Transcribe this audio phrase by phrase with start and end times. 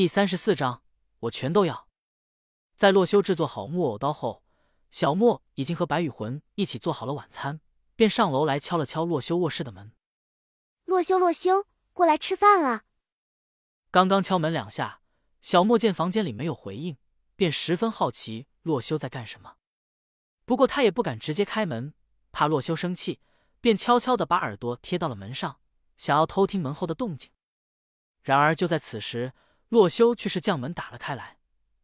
[0.00, 0.82] 第三十四章，
[1.18, 1.86] 我全都要。
[2.74, 4.42] 在洛修制作好木偶刀后，
[4.90, 7.60] 小莫已经和白羽魂一起做好了晚餐，
[7.96, 9.92] 便上楼来敲了敲洛修卧室的门。
[10.86, 12.84] 洛修，洛修，过来吃饭了。
[13.90, 15.02] 刚刚敲门两下，
[15.42, 16.96] 小莫见房间里没有回应，
[17.36, 19.56] 便十分好奇洛修在干什么。
[20.46, 21.92] 不过他也不敢直接开门，
[22.32, 23.20] 怕洛修生气，
[23.60, 25.60] 便悄悄的把耳朵贴到了门上，
[25.98, 27.30] 想要偷听门后的动静。
[28.22, 29.34] 然而就在此时，
[29.70, 31.38] 洛修却是将门打了开来，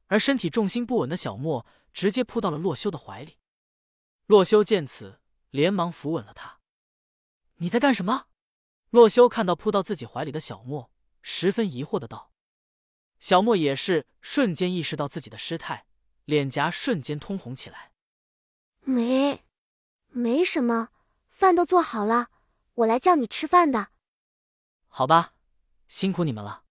[0.09, 3.39] 而身体重心不稳的小莫直接扑到了洛修的怀里。
[4.27, 5.21] 洛修见此，
[5.51, 6.59] 连忙扶稳了他。
[7.59, 8.27] 你在干什么？
[8.91, 10.91] 洛修看到扑到自己怀里的小莫，
[11.23, 12.33] 十分疑惑的道。
[13.21, 15.87] 小莫也是瞬间意识到自己的失态，
[16.25, 17.93] 脸颊瞬间通红起来。
[18.81, 19.45] 没，
[20.09, 20.89] 没什么，
[21.29, 22.31] 饭都做好了，
[22.75, 23.93] 我来叫你吃饭的。
[24.89, 25.35] 好吧，
[25.87, 26.65] 辛苦你们了。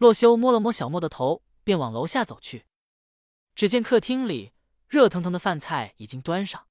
[0.00, 2.64] 洛修摸了摸小莫的头，便往楼下走去。
[3.54, 4.54] 只见客厅里
[4.88, 6.68] 热腾腾的饭菜已经端上。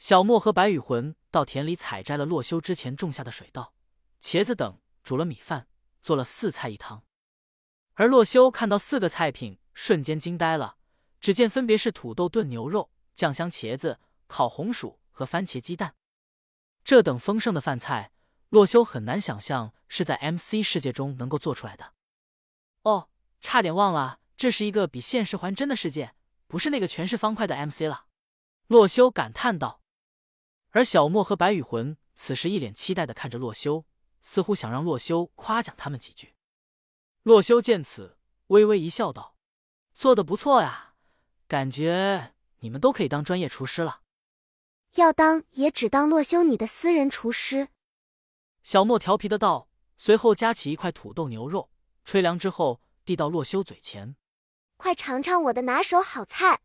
[0.00, 3.74] 小莫和白羽魂到田里采摘了洛修之前种下的水稻、
[4.20, 5.68] 茄子等，煮了米饭，
[6.02, 7.04] 做了四菜一汤。
[7.94, 10.78] 而洛修看到四个菜品，瞬间惊呆了。
[11.20, 15.94] 只见分别是土豆炖牛肉、酱香茄子、烤红薯和番茄鸡蛋。
[16.82, 18.10] 这等丰盛的饭菜，
[18.48, 21.94] 洛修很难想象是在 MC 世界中能够做出来的。
[22.82, 23.08] 哦，
[23.40, 26.14] 差点忘了，这是一个比现实还真的世界，
[26.46, 28.06] 不是那个全是方块的 MC 了。
[28.66, 29.80] 洛修感叹道。
[30.70, 33.84] 而小莫和白羽魂此时一脸期待的看着洛修，
[34.20, 36.34] 似乎想让洛修夸奖他们几句。
[37.22, 38.16] 洛修见此，
[38.46, 39.36] 微微一笑，道
[39.94, 40.94] ：“做的不错呀，
[41.46, 44.00] 感觉你们都可以当专业厨师了。
[44.94, 47.68] 要当也只当洛修你的私人厨师。”
[48.64, 51.71] 小莫调皮的道，随后夹起一块土豆牛肉。
[52.04, 54.16] 吹凉之后，递到洛修嘴前，
[54.76, 56.62] 快尝尝我的拿手好菜。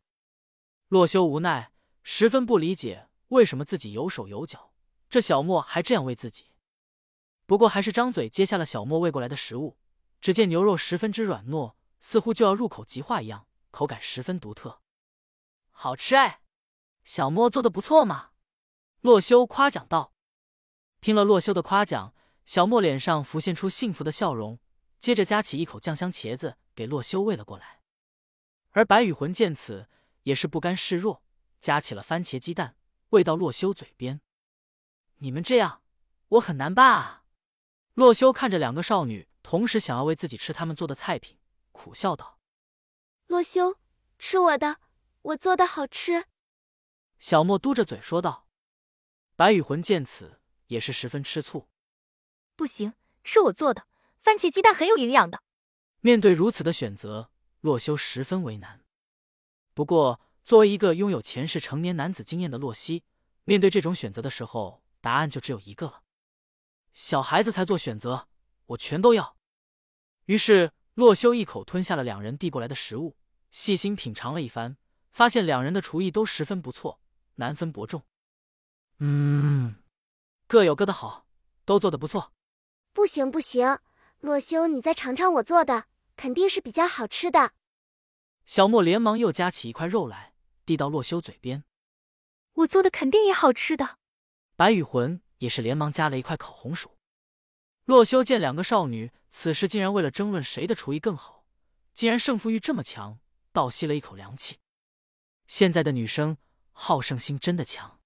[0.87, 1.71] 洛修无奈，
[2.03, 4.73] 十分不理解为什么自己有手有脚，
[5.09, 6.51] 这小莫还这样喂自己。
[7.45, 9.77] 不过还是张嘴接下了小莫喂过来的食物。
[10.19, 14.81] 只见牛肉十分之软糯，似乎就要入口即化一样，口感十分独特，
[15.69, 16.41] 好吃哎！
[17.03, 18.31] 小莫做的不错嘛。
[19.01, 20.13] 洛修夸奖道。
[20.99, 24.59] 听了洛修的夸奖，小莫脸上浮现出幸福的笑容。
[24.99, 27.81] 接着夹起一口酱香茄子给洛修喂了过来，
[28.71, 29.87] 而白羽魂见此
[30.23, 31.23] 也是不甘示弱，
[31.59, 32.75] 夹起了番茄鸡蛋
[33.09, 34.21] 喂到洛修嘴边。
[35.17, 35.81] 你们这样，
[36.29, 37.23] 我很难办啊！
[37.93, 41.39] 洛修看着两个少女同时想要喂自己吃他们做的菜品，
[41.71, 42.39] 苦笑道
[43.27, 43.79] ：“洛修，
[44.19, 44.79] 吃我的，
[45.21, 46.25] 我做的好吃。”
[47.17, 48.47] 小莫嘟着嘴说道。
[49.35, 51.67] 白羽魂见此也是十分吃醋
[52.55, 52.93] ：“不行，
[53.23, 53.87] 是我做的。”
[54.21, 55.41] 番茄鸡蛋很有营养的。
[56.01, 58.85] 面对如此的选择，洛修十分为难。
[59.73, 63.03] 不过，作为一个拥有前世成年男子经验的洛西，
[63.43, 66.03] 面对这种选择的时候，答案就只有一个了：
[66.93, 68.27] 小孩子才做选择，
[68.67, 69.37] 我全都要。
[70.25, 73.17] 于是，洛修一口吞下了两人递过来的食物，
[73.51, 74.77] 细心品尝了一番，
[75.11, 76.99] 发现两人的厨艺都十分不错，
[77.35, 78.03] 难分伯仲。
[78.99, 79.75] 嗯，
[80.47, 81.27] 各有各的好，
[81.65, 82.33] 都做的不错。
[82.93, 83.79] 不行，不行。
[84.27, 85.85] 洛修，你再尝尝我做的，
[86.17, 87.53] 肯定是比较好吃的。
[88.45, 90.33] 小莫连忙又夹起一块肉来，
[90.65, 91.63] 递到洛修嘴边。
[92.51, 93.99] 我做的肯定也好吃的。
[94.57, 96.97] 白羽魂也是连忙夹了一块烤红薯。
[97.85, 101.45] 洛修见两个少女此时竟然为了争论谁的厨艺更好，
[101.93, 103.19] 竟然胜负欲这么强，
[103.53, 104.57] 倒吸了一口凉气。
[105.47, 106.35] 现在的女生
[106.73, 108.01] 好胜心真的强。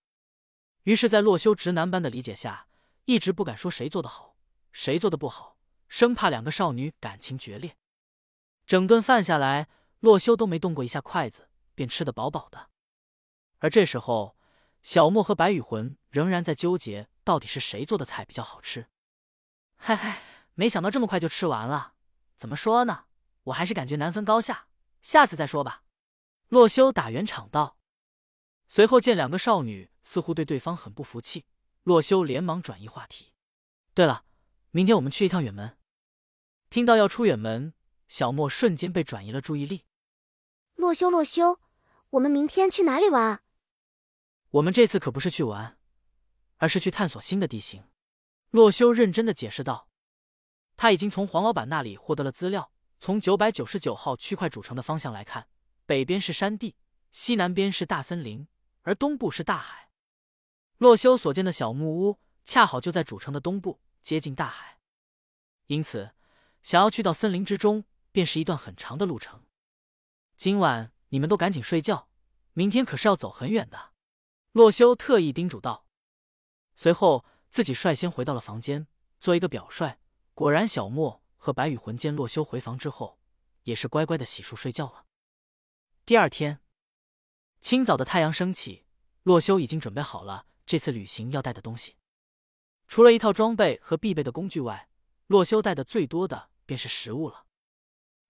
[0.83, 2.67] 于是，在洛修直男般的理解下，
[3.05, 4.37] 一直不敢说谁做的好，
[4.71, 5.57] 谁做的不好。
[5.91, 7.75] 生怕两个少女感情决裂，
[8.65, 9.67] 整顿饭下来，
[9.99, 12.69] 洛修都没动过一下筷子，便吃得饱饱的。
[13.59, 14.37] 而这时候，
[14.81, 18.87] 小莫和白羽魂仍然在纠结，到底是谁做的菜比较好吃。
[19.75, 21.95] 嗨嗨，没想到这么快就吃完了。
[22.37, 23.07] 怎么说呢？
[23.43, 24.67] 我还是感觉难分高下，
[25.01, 25.83] 下次再说吧。
[26.47, 27.75] 洛修打圆场道。
[28.69, 31.45] 随后见两个少女似乎对对方很不服气，
[31.83, 33.33] 洛修连忙转移话题。
[33.93, 34.23] 对了，
[34.71, 35.77] 明天我们去一趟远门。
[36.71, 37.73] 听到要出远门，
[38.07, 39.83] 小莫瞬间被转移了注意力。
[40.75, 41.59] 洛修，洛修，
[42.11, 43.41] 我们明天去哪里玩啊？
[44.51, 45.77] 我们这次可不是去玩，
[46.59, 47.83] 而是去探索新的地形。
[48.51, 49.89] 洛修认真的解释道。
[50.77, 52.71] 他已经从黄老板那里获得了资料，
[53.01, 55.49] 从九百九十九号区块主城的方向来看，
[55.85, 56.77] 北边是山地，
[57.11, 58.47] 西南边是大森林，
[58.83, 59.89] 而东部是大海。
[60.77, 64.79] 洛修所见的小木屋恰好就在主城的东部，接近大海，
[65.67, 66.11] 因此。
[66.61, 69.43] 想要去到森林之中，便是一段很长的路程。
[70.35, 72.09] 今晚你们都赶紧睡觉，
[72.53, 73.91] 明天可是要走很远的。
[74.51, 75.85] 洛修特意叮嘱道。
[76.75, 78.87] 随后自己率先回到了房间，
[79.19, 79.99] 做一个表率。
[80.33, 83.19] 果然，小莫和白羽魂见洛修回房之后，
[83.63, 85.05] 也是乖乖的洗漱睡觉了。
[86.05, 86.61] 第二天
[87.59, 88.85] 清早的太阳升起，
[89.23, 91.97] 洛修已经准备好了这次旅行要带的东西。
[92.87, 94.89] 除了一套装备和必备的工具外，
[95.27, 97.43] 洛修带的最多的便是食物了。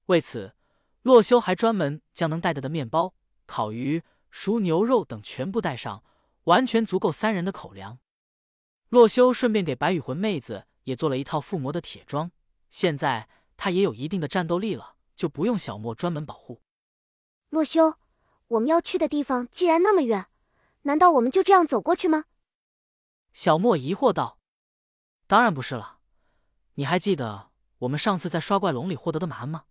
[0.08, 0.56] 为此，
[1.04, 3.14] 洛修还专门将能带的的面包、
[3.46, 4.02] 烤鱼、
[4.32, 6.04] 熟牛肉等全部带上，
[6.46, 8.00] 完全足够三人的口粮。
[8.90, 12.32] 洛修顺便给白羽魂妹子也做了一套附魔的铁装，
[12.72, 16.64] 现在她也有一定的战斗力了，就不用小莫专门保护。
[17.50, 17.94] 洛修，
[18.48, 20.30] 我们要去的地方既然那么远，
[20.82, 22.26] 难道我们就这样走过去吗？
[23.34, 24.40] 小莫疑惑道
[25.28, 26.00] ：“当然不是了，
[26.74, 27.50] 你还记得
[27.81, 29.66] 我们上次在刷怪笼里获得的马鞍吗？”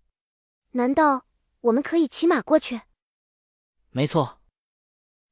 [0.73, 1.27] 难道
[1.63, 2.83] 我们可以骑马过去？
[3.91, 4.41] 没错，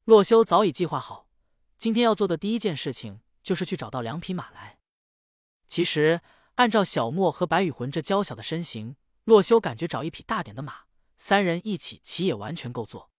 [0.04, 1.28] 洛修早已计划好，
[1.76, 4.78] 今天要做的第一件事情就是去找到两匹马来。
[5.66, 6.20] 其实，
[6.56, 10.86] 按照小莫和白羽魂这娇小的身形，洛修感觉找一匹大点的马，
[11.19, 13.10] 三人一起骑也完全够坐。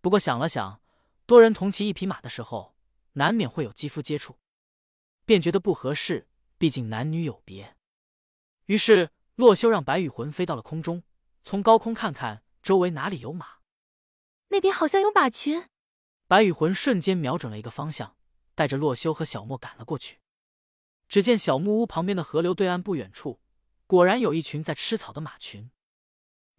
[0.00, 0.80] 不过想了想，
[1.26, 2.76] 多人同骑一匹马的时候，
[3.14, 4.38] 难免会有肌肤接触，
[5.24, 7.76] 便觉得不合适，毕竟男女有别。
[8.72, 11.02] 于是，洛修让白羽魂飞到了空中。
[11.44, 13.58] 从高空看看周围哪里有马，
[14.48, 15.68] 那边好像有马群。
[16.26, 18.16] 白羽魂瞬间瞄准了一个方向，
[18.54, 20.20] 带着洛修和小莫赶了过去。
[21.06, 23.42] 只见小木屋旁边的河流对岸不远处，
[23.86, 25.70] 果然有一群在吃草的马群。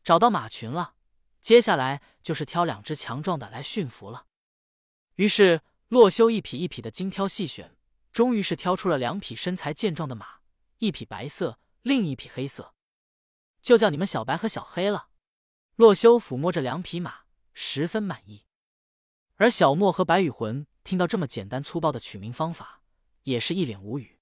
[0.04, 0.94] 找到马群了，
[1.42, 4.28] 接下来就是挑两只强壮的来驯服了。
[5.16, 7.76] 于是洛修一匹一匹的精挑细选，
[8.12, 10.42] 终于是挑出了两匹身材健壮的马，
[10.78, 12.74] 一匹白色，另一匹黑色。
[13.62, 15.10] 就叫你们小白和小黑了。
[15.76, 17.22] 洛修抚摸着两匹马，
[17.54, 18.46] 十分满意。
[19.36, 22.82] 而小莫和白羽魂听到这么简单粗暴的取名方法，
[23.24, 24.13] 也是一脸无语。